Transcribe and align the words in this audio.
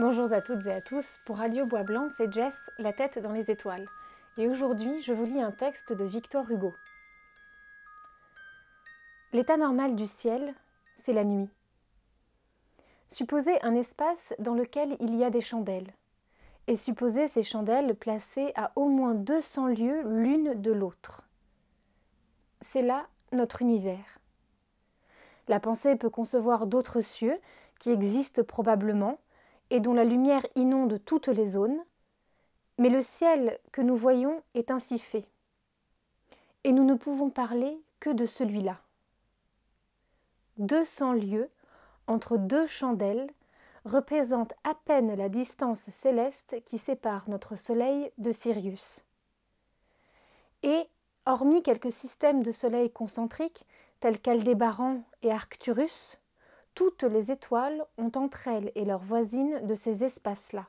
Bonjour 0.00 0.32
à 0.32 0.40
toutes 0.40 0.64
et 0.64 0.72
à 0.72 0.80
tous, 0.80 1.18
pour 1.24 1.38
Radio 1.38 1.66
Bois 1.66 1.82
Blanc, 1.82 2.06
c'est 2.16 2.32
Jess, 2.32 2.54
La 2.78 2.92
tête 2.92 3.18
dans 3.18 3.32
les 3.32 3.50
étoiles. 3.50 3.88
Et 4.36 4.46
aujourd'hui, 4.46 5.02
je 5.02 5.12
vous 5.12 5.24
lis 5.24 5.42
un 5.42 5.50
texte 5.50 5.92
de 5.92 6.04
Victor 6.04 6.48
Hugo. 6.48 6.72
L'état 9.32 9.56
normal 9.56 9.96
du 9.96 10.06
ciel, 10.06 10.54
c'est 10.94 11.12
la 11.12 11.24
nuit. 11.24 11.50
Supposez 13.08 13.60
un 13.64 13.74
espace 13.74 14.34
dans 14.38 14.54
lequel 14.54 14.96
il 15.00 15.16
y 15.16 15.24
a 15.24 15.30
des 15.30 15.40
chandelles, 15.40 15.92
et 16.68 16.76
supposez 16.76 17.26
ces 17.26 17.42
chandelles 17.42 17.96
placées 17.96 18.52
à 18.54 18.70
au 18.76 18.86
moins 18.86 19.16
200 19.16 19.66
lieues 19.66 20.02
l'une 20.04 20.62
de 20.62 20.70
l'autre. 20.70 21.24
C'est 22.60 22.82
là 22.82 23.08
notre 23.32 23.62
univers. 23.62 24.20
La 25.48 25.58
pensée 25.58 25.96
peut 25.96 26.08
concevoir 26.08 26.68
d'autres 26.68 27.00
cieux 27.00 27.40
qui 27.80 27.90
existent 27.90 28.44
probablement 28.44 29.18
et 29.70 29.80
dont 29.80 29.94
la 29.94 30.04
lumière 30.04 30.46
inonde 30.54 31.00
toutes 31.04 31.28
les 31.28 31.46
zones, 31.46 31.78
mais 32.78 32.88
le 32.88 33.02
ciel 33.02 33.58
que 33.72 33.82
nous 33.82 33.96
voyons 33.96 34.42
est 34.54 34.70
ainsi 34.70 34.98
fait, 34.98 35.26
et 36.64 36.72
nous 36.72 36.84
ne 36.84 36.94
pouvons 36.94 37.30
parler 37.30 37.80
que 38.00 38.10
de 38.10 38.26
celui-là. 38.26 38.80
200 40.58 41.12
lieues 41.12 41.50
entre 42.06 42.36
deux 42.36 42.66
chandelles 42.66 43.28
représentent 43.84 44.54
à 44.64 44.74
peine 44.74 45.14
la 45.14 45.28
distance 45.28 45.88
céleste 45.88 46.56
qui 46.64 46.78
sépare 46.78 47.28
notre 47.28 47.56
Soleil 47.56 48.10
de 48.18 48.32
Sirius. 48.32 49.00
Et, 50.62 50.88
hormis 51.26 51.62
quelques 51.62 51.92
systèmes 51.92 52.42
de 52.42 52.52
soleils 52.52 52.90
concentriques, 52.90 53.64
tels 54.00 54.20
qu'Aldébaran 54.20 55.02
et 55.22 55.30
Arcturus, 55.30 56.17
toutes 56.78 57.02
les 57.02 57.32
étoiles 57.32 57.84
ont 57.96 58.12
entre 58.14 58.46
elles 58.46 58.70
et 58.76 58.84
leurs 58.84 59.02
voisines 59.02 59.66
de 59.66 59.74
ces 59.74 60.04
espaces-là. 60.04 60.68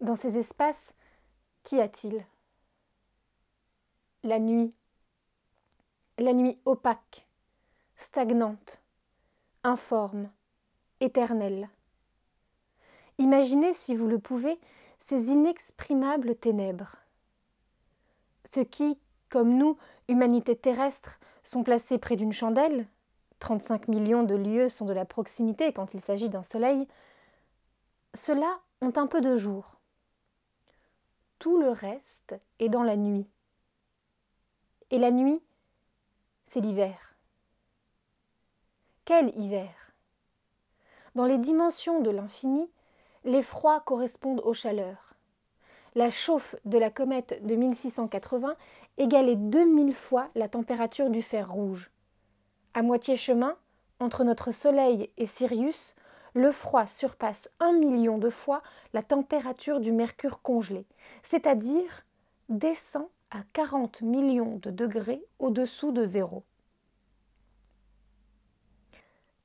Dans 0.00 0.16
ces 0.16 0.38
espaces, 0.38 0.92
qu'y 1.62 1.80
a-t-il? 1.80 2.26
La 4.24 4.40
nuit. 4.40 4.74
La 6.18 6.32
nuit 6.32 6.58
opaque, 6.64 7.28
stagnante, 7.94 8.82
informe, 9.62 10.28
éternelle. 10.98 11.70
Imaginez, 13.18 13.72
si 13.72 13.94
vous 13.94 14.08
le 14.08 14.18
pouvez, 14.18 14.58
ces 14.98 15.30
inexprimables 15.30 16.34
ténèbres. 16.34 16.96
Ceux 18.52 18.64
qui, 18.64 18.98
comme 19.28 19.56
nous, 19.56 19.78
humanité 20.08 20.56
terrestre, 20.56 21.20
sont 21.44 21.62
placés 21.62 21.98
près 21.98 22.16
d'une 22.16 22.32
chandelle, 22.32 22.88
35 23.42 23.88
millions 23.88 24.22
de 24.22 24.36
lieux 24.36 24.68
sont 24.68 24.84
de 24.86 24.92
la 24.92 25.04
proximité 25.04 25.72
quand 25.72 25.94
il 25.94 26.00
s'agit 26.00 26.28
d'un 26.28 26.44
soleil, 26.44 26.86
ceux-là 28.14 28.60
ont 28.80 28.92
un 28.94 29.08
peu 29.08 29.20
de 29.20 29.36
jour. 29.36 29.80
Tout 31.40 31.58
le 31.58 31.70
reste 31.70 32.36
est 32.60 32.68
dans 32.68 32.84
la 32.84 32.96
nuit. 32.96 33.26
Et 34.92 34.98
la 34.98 35.10
nuit, 35.10 35.42
c'est 36.46 36.60
l'hiver. 36.60 37.16
Quel 39.04 39.36
hiver 39.36 39.92
Dans 41.16 41.26
les 41.26 41.38
dimensions 41.38 42.00
de 42.00 42.10
l'infini, 42.10 42.70
les 43.24 43.42
froids 43.42 43.80
correspondent 43.80 44.42
aux 44.44 44.54
chaleurs. 44.54 45.16
La 45.96 46.10
chauffe 46.10 46.54
de 46.64 46.78
la 46.78 46.90
comète 46.90 47.44
de 47.44 47.56
1680 47.56 48.54
égalait 48.98 49.34
2000 49.34 49.92
fois 49.96 50.28
la 50.36 50.48
température 50.48 51.10
du 51.10 51.22
fer 51.22 51.50
rouge. 51.50 51.91
À 52.74 52.82
moitié 52.82 53.16
chemin, 53.16 53.56
entre 54.00 54.24
notre 54.24 54.50
Soleil 54.50 55.10
et 55.18 55.26
Sirius, 55.26 55.94
le 56.32 56.50
froid 56.50 56.86
surpasse 56.86 57.50
un 57.60 57.72
million 57.72 58.16
de 58.16 58.30
fois 58.30 58.62
la 58.94 59.02
température 59.02 59.78
du 59.78 59.92
mercure 59.92 60.40
congelé, 60.40 60.86
c'est-à-dire 61.22 62.06
descend 62.48 63.06
à 63.30 63.40
40 63.52 64.00
millions 64.00 64.58
de 64.62 64.70
degrés 64.70 65.22
au-dessous 65.38 65.92
de 65.92 66.04
zéro. 66.04 66.44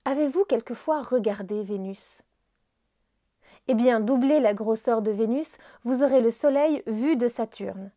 Avez-vous 0.05 0.45
quelquefois 0.45 1.01
regardé 1.01 1.63
Vénus? 1.63 2.21
Eh 3.67 3.73
bien, 3.73 3.99
doublez 3.99 4.39
la 4.39 4.53
grosseur 4.53 5.01
de 5.01 5.11
Vénus, 5.11 5.57
vous 5.83 6.01
aurez 6.01 6.21
le 6.21 6.31
Soleil 6.31 6.81
vu 6.87 7.17
de 7.17 7.27
Saturne. 7.27 7.91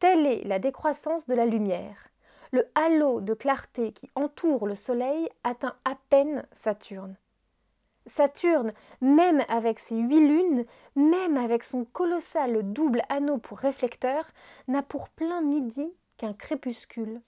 Telle 0.00 0.26
est 0.26 0.42
la 0.42 0.58
décroissance 0.58 1.26
de 1.26 1.34
la 1.34 1.46
lumière 1.46 2.10
le 2.52 2.66
halo 2.74 3.20
de 3.20 3.34
clarté 3.34 3.92
qui 3.92 4.10
entoure 4.14 4.66
le 4.66 4.74
Soleil 4.74 5.28
atteint 5.44 5.76
à 5.84 5.96
peine 6.08 6.46
Saturne. 6.52 7.16
Saturne, 8.06 8.72
même 9.00 9.42
avec 9.48 9.78
ses 9.78 9.96
huit 9.96 10.26
lunes, 10.26 10.64
même 10.96 11.36
avec 11.36 11.62
son 11.62 11.84
colossal 11.84 12.72
double 12.72 13.02
anneau 13.08 13.38
pour 13.38 13.58
réflecteur, 13.58 14.24
n'a 14.68 14.82
pour 14.82 15.10
plein 15.10 15.42
midi 15.42 15.92
qu'un 16.16 16.32
crépuscule. 16.32 17.20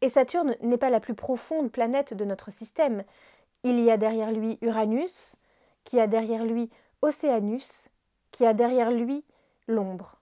Et 0.00 0.08
Saturne 0.08 0.56
n'est 0.62 0.78
pas 0.78 0.90
la 0.90 1.00
plus 1.00 1.14
profonde 1.14 1.70
planète 1.70 2.14
de 2.14 2.24
notre 2.24 2.50
système. 2.50 3.04
Il 3.62 3.78
y 3.78 3.90
a 3.90 3.98
derrière 3.98 4.32
lui 4.32 4.58
Uranus, 4.62 5.36
qui 5.84 6.00
a 6.00 6.06
derrière 6.06 6.44
lui 6.44 6.70
Océanus, 7.02 7.88
qui 8.30 8.46
a 8.46 8.54
derrière 8.54 8.90
lui 8.90 9.24
l'ombre. 9.68 10.16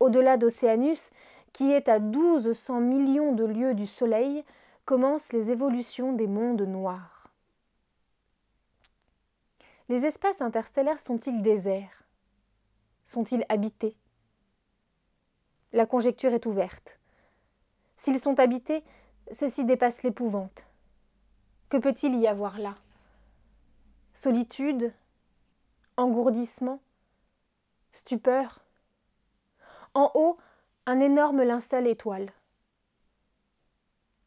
Au-delà 0.00 0.36
d'Océanus, 0.36 1.10
qui 1.52 1.72
est 1.72 1.88
à 1.88 1.98
1200 1.98 2.80
millions 2.80 3.32
de 3.32 3.44
lieues 3.44 3.74
du 3.74 3.86
Soleil, 3.86 4.44
commencent 4.84 5.32
les 5.32 5.50
évolutions 5.50 6.12
des 6.12 6.26
mondes 6.26 6.62
noirs. 6.62 7.28
Les 9.88 10.04
espaces 10.04 10.42
interstellaires 10.42 11.00
sont-ils 11.00 11.42
déserts? 11.42 12.04
Sont-ils 13.04 13.44
habités? 13.48 13.96
La 15.72 15.86
conjecture 15.86 16.32
est 16.32 16.46
ouverte. 16.46 16.98
S'ils 17.96 18.20
sont 18.20 18.38
habités, 18.38 18.84
ceci 19.32 19.64
dépasse 19.64 20.02
l'épouvante. 20.02 20.64
Que 21.68 21.76
peut-il 21.76 22.14
y 22.18 22.26
avoir 22.26 22.58
là? 22.58 22.76
Solitude? 24.14 24.92
Engourdissement? 25.96 26.80
Stupeur? 27.92 28.60
En 29.94 30.10
haut, 30.14 30.38
un 30.88 31.00
énorme 31.00 31.42
linceul 31.42 31.86
étoile. 31.86 32.32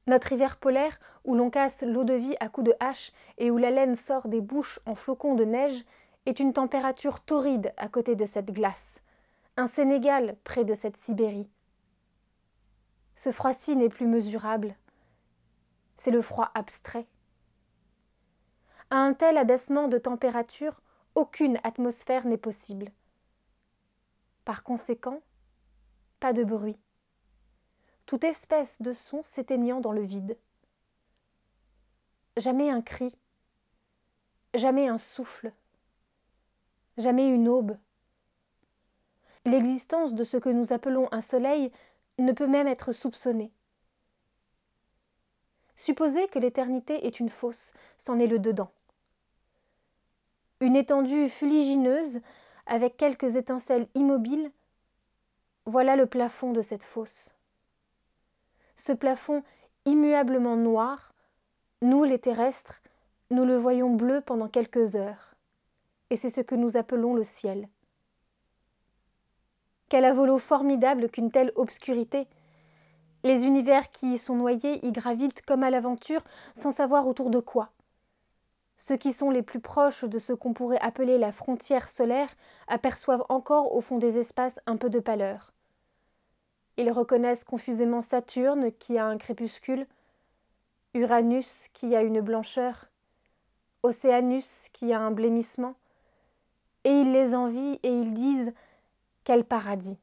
Notre 0.06 0.32
hiver 0.32 0.58
polaire, 0.58 1.00
où 1.26 1.34
l'on 1.34 1.50
casse 1.50 1.82
l'eau 1.82 2.04
de 2.04 2.14
vie 2.14 2.36
à 2.40 2.50
coups 2.50 2.68
de 2.68 2.76
hache 2.80 3.12
et 3.40 3.50
où 3.50 3.58
la 3.58 3.72
laine 3.72 3.96
sort 3.96 4.28
des 4.28 4.42
bouches 4.42 4.80
en 4.86 4.94
flocons 4.94 5.34
de 5.34 5.44
neige, 5.44 5.84
est 6.28 6.40
une 6.40 6.54
température 6.54 7.20
torride 7.20 7.74
à 7.78 7.88
côté 7.88 8.16
de 8.16 8.28
cette 8.28 8.52
glace, 8.52 9.02
un 9.58 9.66
Sénégal 9.66 10.38
près 10.44 10.64
de 10.64 10.76
cette 10.76 11.04
Sibérie. 11.04 11.50
Ce 13.16 13.32
froid-ci 13.32 13.76
n'est 13.76 13.90
plus 13.90 14.06
mesurable, 14.06 14.76
c'est 15.98 16.12
le 16.12 16.22
froid 16.22 16.52
abstrait. 16.54 17.08
À 18.92 18.98
un 18.98 19.16
tel 19.16 19.36
abaissement 19.40 19.88
de 19.88 19.98
température, 19.98 20.80
aucune 21.16 21.58
atmosphère 21.64 22.28
n'est 22.28 22.38
possible. 22.38 22.92
Par 24.46 24.62
conséquent, 24.62 25.24
pas 26.22 26.32
de 26.34 26.44
bruit. 26.46 26.78
Toute 28.06 28.24
espèce 28.24 28.82
de 28.82 28.94
son 28.94 29.24
s'éteignant 29.24 29.82
dans 29.82 29.92
le 29.92 30.04
vide. 30.04 30.38
Jamais 32.38 32.70
un 32.70 32.82
cri, 32.82 33.18
jamais 34.54 34.88
un 34.88 35.00
souffle, 35.00 35.52
jamais 36.98 37.28
une 37.28 37.50
aube. 37.50 37.76
L'existence 39.46 40.14
de 40.14 40.24
ce 40.24 40.38
que 40.38 40.50
nous 40.50 40.72
appelons 40.72 41.10
un 41.12 41.22
soleil 41.22 41.72
ne 42.20 42.32
peut 42.32 42.48
même 42.48 42.68
être 42.68 42.94
soupçonnée. 42.94 43.52
Supposez 45.76 46.28
que 46.28 46.38
l'éternité 46.38 47.08
est 47.08 47.20
une 47.20 47.30
fosse, 47.30 47.74
c'en 47.98 48.20
est 48.20 48.28
le 48.28 48.38
dedans. 48.38 48.72
Une 50.60 50.76
étendue 50.76 51.30
fuligineuse, 51.30 52.22
avec 52.68 52.96
quelques 52.96 53.36
étincelles 53.36 53.88
immobiles, 53.96 54.52
voilà 55.66 55.96
le 55.96 56.06
plafond 56.06 56.52
de 56.52 56.62
cette 56.62 56.84
fosse. 56.84 57.32
Ce 58.76 58.92
plafond 58.92 59.44
immuablement 59.86 60.56
noir, 60.56 61.14
nous 61.82 62.04
les 62.04 62.20
terrestres, 62.20 62.82
nous 63.30 63.46
le 63.46 63.58
voyons 63.58 63.94
bleu 63.94 64.22
pendant 64.22 64.48
quelques 64.48 64.96
heures, 64.96 65.36
et 66.10 66.18
c'est 66.18 66.30
ce 66.30 66.42
que 66.42 66.56
nous 66.56 66.78
appelons 66.78 67.14
le 67.14 67.24
ciel. 67.24 67.70
Quel 69.90 70.06
avolo 70.06 70.38
formidable 70.38 71.10
qu'une 71.10 71.32
telle 71.32 71.52
obscurité 71.56 72.28
Les 73.24 73.46
univers 73.46 73.92
qui 73.92 74.14
y 74.14 74.18
sont 74.18 74.36
noyés 74.36 74.86
y 74.86 74.92
gravitent 74.92 75.42
comme 75.42 75.64
à 75.64 75.70
l'aventure, 75.70 76.22
sans 76.56 76.72
savoir 76.72 77.08
autour 77.08 77.30
de 77.30 77.40
quoi. 77.40 77.72
Ceux 78.84 78.98
qui 78.98 79.14
sont 79.14 79.30
les 79.30 79.44
plus 79.44 79.60
proches 79.60 80.06
de 80.06 80.18
ce 80.18 80.34
qu'on 80.34 80.54
pourrait 80.54 80.80
appeler 80.82 81.20
la 81.20 81.32
frontière 81.32 81.88
solaire 81.88 82.30
aperçoivent 82.68 83.24
encore 83.30 83.76
au 83.76 83.80
fond 83.80 84.00
des 84.00 84.18
espaces 84.18 84.60
un 84.66 84.76
peu 84.76 84.90
de 84.90 85.00
pâleur. 85.00 85.54
Ils 86.78 86.92
reconnaissent 86.92 87.44
confusément 87.44 88.02
Saturne 88.02 88.72
qui 88.72 88.98
a 88.98 89.06
un 89.06 89.20
crépuscule, 89.20 89.86
Uranus 90.96 91.68
qui 91.74 91.96
a 91.96 92.02
une 92.02 92.22
blancheur, 92.22 92.88
Océanus 93.84 94.70
qui 94.74 94.94
a 94.94 95.00
un 95.00 95.12
blêmissement, 95.12 95.76
et 96.84 96.90
ils 96.90 97.12
les 97.12 97.36
envient 97.36 97.80
et 97.84 97.90
ils 97.90 98.16
disent 98.16 98.52
Quel 99.24 99.46
paradis 99.46 100.00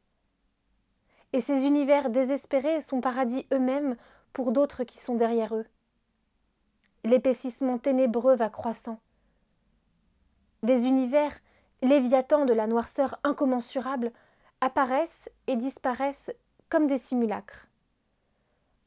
Et 1.33 1.41
ces 1.41 1.67
univers 1.67 2.11
désespérés 2.11 2.81
sont 2.81 3.01
paradis 3.01 3.45
eux-mêmes 3.53 3.97
pour 4.33 4.53
d'autres 4.53 4.85
qui 4.85 4.99
sont 4.99 5.17
derrière 5.17 5.57
eux. 5.57 5.67
L'épaississement 7.09 7.79
ténébreux 7.79 8.37
va 8.37 8.51
croissant. 8.51 9.01
Des 10.63 10.87
univers, 10.87 11.33
léviathans 11.81 12.45
de 12.45 12.53
la 12.53 12.67
noirceur 12.67 13.19
incommensurable, 13.25 14.13
apparaissent 14.61 15.31
et 15.47 15.57
disparaissent 15.57 16.31
comme 16.69 16.87
des 16.87 16.99
simulacres. 16.99 17.67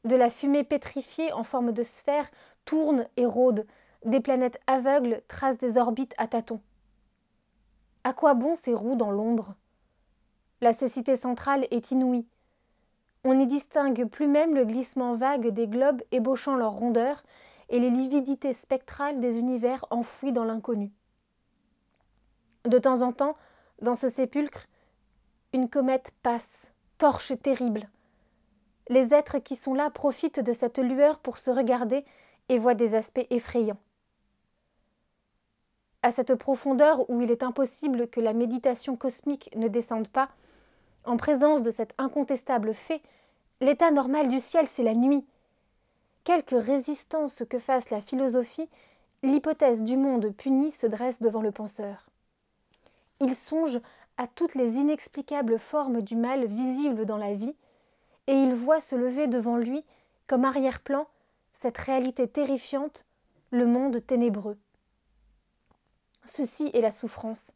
De 0.04 0.14
la 0.14 0.30
fumée 0.30 0.62
pétrifiée 0.62 1.32
en 1.32 1.42
forme 1.42 1.72
de 1.72 1.82
sphère 1.82 2.30
tourne 2.64 3.08
et 3.16 3.26
rôde, 3.26 3.66
des 4.04 4.20
planètes 4.20 4.60
aveugles 4.68 5.20
tracent 5.26 5.58
des 5.58 5.76
orbites 5.76 6.14
à 6.16 6.28
tâtons. 6.28 6.60
À 8.04 8.12
quoi 8.12 8.34
bon 8.34 8.54
ces 8.54 8.72
roues 8.72 8.94
dans 8.94 9.10
l'ombre? 9.10 9.56
La 10.60 10.72
cécité 10.72 11.16
centrale 11.16 11.66
est 11.72 11.90
inouïe. 11.90 12.28
On 13.24 13.34
n'y 13.34 13.48
distingue 13.48 14.04
plus 14.04 14.28
même 14.28 14.54
le 14.54 14.64
glissement 14.64 15.16
vague 15.16 15.48
des 15.48 15.66
globes 15.66 16.02
ébauchant 16.12 16.54
leur 16.54 16.70
rondeur 16.70 17.24
et 17.72 17.80
les 17.80 17.90
lividités 17.90 18.52
spectrales 18.52 19.18
des 19.18 19.38
univers 19.38 19.84
enfouis 19.90 20.30
dans 20.30 20.44
l'inconnu. 20.44 20.92
De 22.64 22.78
temps 22.78 23.02
en 23.02 23.12
temps, 23.12 23.36
dans 23.80 23.96
ce 23.96 24.08
sépulcre, 24.08 24.68
une 25.52 25.68
comète 25.68 26.12
passe, 26.22 26.70
torche 26.98 27.32
terrible. 27.42 27.90
Les 28.88 29.12
êtres 29.12 29.38
qui 29.38 29.56
sont 29.56 29.74
là 29.74 29.90
profitent 29.90 30.38
de 30.38 30.52
cette 30.52 30.78
lueur 30.78 31.18
pour 31.18 31.38
se 31.38 31.50
regarder 31.50 32.04
et 32.48 32.60
voient 32.60 32.74
des 32.74 32.94
aspects 32.94 33.26
effrayants 33.30 33.80
à 36.02 36.10
cette 36.10 36.34
profondeur 36.34 37.08
où 37.08 37.20
il 37.20 37.30
est 37.30 37.42
impossible 37.42 38.08
que 38.08 38.20
la 38.20 38.32
méditation 38.32 38.96
cosmique 38.96 39.50
ne 39.56 39.68
descende 39.68 40.08
pas, 40.08 40.28
en 41.04 41.16
présence 41.16 41.62
de 41.62 41.70
cet 41.70 41.94
incontestable 41.98 42.74
fait, 42.74 43.02
l'état 43.60 43.90
normal 43.90 44.28
du 44.28 44.40
ciel, 44.40 44.66
c'est 44.66 44.82
la 44.82 44.94
nuit. 44.94 45.24
Quelque 46.24 46.54
résistance 46.54 47.42
que 47.48 47.58
fasse 47.58 47.90
la 47.90 48.00
philosophie, 48.00 48.68
l'hypothèse 49.22 49.82
du 49.82 49.96
monde 49.96 50.30
puni 50.30 50.70
se 50.70 50.86
dresse 50.86 51.20
devant 51.20 51.42
le 51.42 51.50
penseur. 51.52 52.06
Il 53.20 53.34
songe 53.34 53.80
à 54.16 54.26
toutes 54.26 54.54
les 54.54 54.76
inexplicables 54.76 55.58
formes 55.58 56.02
du 56.02 56.16
mal 56.16 56.46
visibles 56.46 57.06
dans 57.06 57.16
la 57.16 57.34
vie, 57.34 57.56
et 58.28 58.34
il 58.34 58.54
voit 58.54 58.80
se 58.80 58.94
lever 58.94 59.26
devant 59.26 59.56
lui, 59.56 59.84
comme 60.26 60.44
arrière-plan, 60.44 61.08
cette 61.52 61.78
réalité 61.78 62.28
terrifiante, 62.28 63.04
le 63.50 63.66
monde 63.66 64.04
ténébreux. 64.06 64.58
Ceci 66.24 66.70
est 66.72 66.80
la 66.80 66.92
souffrance. 66.92 67.52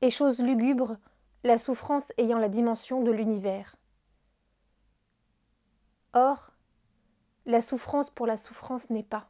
Et 0.00 0.10
chose 0.10 0.40
lugubre, 0.40 0.96
la 1.44 1.58
souffrance 1.58 2.12
ayant 2.16 2.38
la 2.38 2.48
dimension 2.48 3.02
de 3.02 3.10
l'univers. 3.10 3.76
Or, 6.12 6.51
la 7.46 7.60
souffrance 7.60 8.10
pour 8.10 8.26
la 8.26 8.36
souffrance 8.36 8.90
n'est 8.90 9.02
pas. 9.02 9.28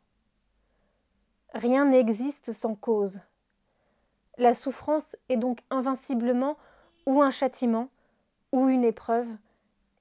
Rien 1.54 1.86
n'existe 1.86 2.52
sans 2.52 2.74
cause. 2.74 3.20
La 4.38 4.54
souffrance 4.54 5.16
est 5.28 5.36
donc 5.36 5.60
invinciblement 5.70 6.56
ou 7.06 7.20
un 7.22 7.30
châtiment, 7.30 7.88
ou 8.52 8.68
une 8.68 8.84
épreuve, 8.84 9.28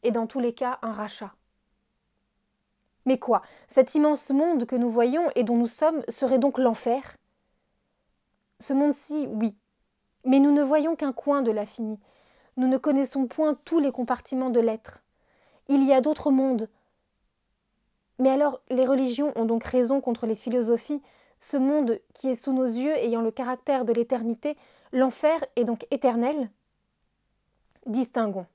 et 0.03 0.11
dans 0.11 0.27
tous 0.27 0.39
les 0.39 0.53
cas 0.53 0.79
un 0.81 0.93
rachat. 0.93 1.33
Mais 3.05 3.17
quoi? 3.17 3.41
Cet 3.67 3.95
immense 3.95 4.29
monde 4.29 4.65
que 4.65 4.75
nous 4.75 4.89
voyons 4.89 5.29
et 5.35 5.43
dont 5.43 5.57
nous 5.57 5.67
sommes 5.67 6.03
serait 6.07 6.39
donc 6.39 6.57
l'enfer? 6.57 7.17
Ce 8.59 8.73
monde-ci, 8.73 9.27
oui. 9.31 9.55
Mais 10.23 10.39
nous 10.39 10.51
ne 10.51 10.61
voyons 10.61 10.95
qu'un 10.95 11.13
coin 11.13 11.41
de 11.41 11.51
l'infini. 11.51 11.99
Nous 12.57 12.67
ne 12.67 12.77
connaissons 12.77 13.25
point 13.25 13.55
tous 13.65 13.79
les 13.79 13.91
compartiments 13.91 14.51
de 14.51 14.59
l'être. 14.59 15.03
Il 15.67 15.83
y 15.83 15.93
a 15.93 16.01
d'autres 16.01 16.31
mondes. 16.31 16.69
Mais 18.21 18.29
alors, 18.29 18.61
les 18.69 18.85
religions 18.85 19.33
ont 19.35 19.45
donc 19.45 19.63
raison 19.63 19.99
contre 19.99 20.27
les 20.27 20.35
philosophies. 20.35 21.01
Ce 21.39 21.57
monde 21.57 21.99
qui 22.13 22.29
est 22.29 22.35
sous 22.35 22.53
nos 22.53 22.67
yeux 22.67 22.95
ayant 22.97 23.21
le 23.21 23.31
caractère 23.31 23.83
de 23.83 23.93
l'éternité, 23.93 24.55
l'enfer 24.91 25.43
est 25.55 25.63
donc 25.63 25.87
éternel 25.89 26.51
Distinguons. 27.87 28.45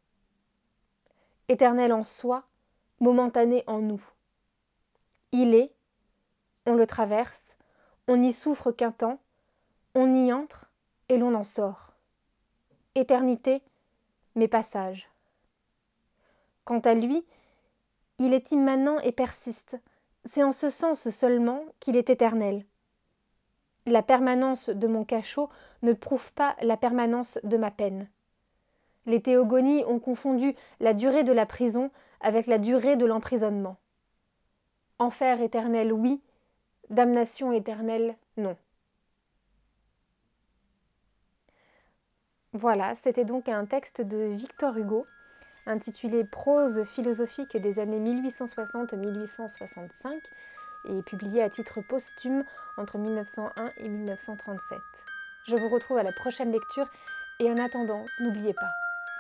Éternel 1.48 1.92
en 1.92 2.04
soi, 2.04 2.44
momentané 3.00 3.64
en 3.66 3.80
nous. 3.80 4.00
Il 5.32 5.52
est, 5.52 5.72
on 6.64 6.74
le 6.74 6.86
traverse, 6.86 7.56
on 8.06 8.18
n'y 8.18 8.32
souffre 8.32 8.70
qu'un 8.70 8.92
temps, 8.92 9.18
on 9.96 10.14
y 10.14 10.32
entre 10.32 10.70
et 11.08 11.18
l'on 11.18 11.34
en 11.34 11.42
sort. 11.42 11.94
Éternité, 12.94 13.62
mais 14.36 14.46
passage. 14.46 15.10
Quant 16.64 16.78
à 16.78 16.94
lui, 16.94 17.26
il 18.18 18.32
est 18.34 18.52
immanent 18.52 18.98
et 19.00 19.12
persiste. 19.12 19.78
C'est 20.24 20.42
en 20.42 20.52
ce 20.52 20.70
sens 20.70 21.08
seulement 21.10 21.64
qu'il 21.80 21.96
est 21.96 22.10
éternel. 22.10 22.64
La 23.86 24.02
permanence 24.02 24.68
de 24.68 24.86
mon 24.88 25.04
cachot 25.04 25.48
ne 25.82 25.92
prouve 25.92 26.32
pas 26.32 26.56
la 26.62 26.76
permanence 26.76 27.38
de 27.44 27.56
ma 27.56 27.70
peine. 27.70 28.08
Les 29.06 29.22
théogonies 29.22 29.84
ont 29.84 30.00
confondu 30.00 30.54
la 30.80 30.92
durée 30.92 31.22
de 31.22 31.32
la 31.32 31.46
prison 31.46 31.90
avec 32.20 32.48
la 32.48 32.58
durée 32.58 32.96
de 32.96 33.06
l'emprisonnement. 33.06 33.76
Enfer 34.98 35.40
éternel, 35.40 35.92
oui, 35.92 36.20
damnation 36.90 37.52
éternelle, 37.52 38.16
non. 38.36 38.56
Voilà, 42.52 42.94
c'était 42.94 43.24
donc 43.24 43.48
un 43.48 43.66
texte 43.66 44.00
de 44.00 44.16
Victor 44.32 44.76
Hugo 44.76 45.06
intitulé 45.66 46.24
Prose 46.24 46.82
philosophique 46.84 47.56
des 47.56 47.78
années 47.78 48.00
1860-1865 48.00 50.20
et 50.88 51.02
publié 51.02 51.42
à 51.42 51.50
titre 51.50 51.80
posthume 51.88 52.44
entre 52.76 52.98
1901 52.98 53.72
et 53.78 53.88
1937. 53.88 54.78
Je 55.48 55.56
vous 55.56 55.68
retrouve 55.68 55.98
à 55.98 56.02
la 56.02 56.12
prochaine 56.12 56.52
lecture 56.52 56.88
et 57.40 57.50
en 57.50 57.58
attendant, 57.58 58.04
n'oubliez 58.20 58.54
pas, 58.54 58.70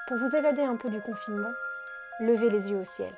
pour 0.08 0.18
vous 0.18 0.36
évader 0.36 0.62
un 0.62 0.76
peu 0.76 0.88
du 0.88 1.00
confinement, 1.00 1.52
levez 2.20 2.50
les 2.50 2.70
yeux 2.70 2.78
au 2.78 2.84
ciel. 2.84 3.12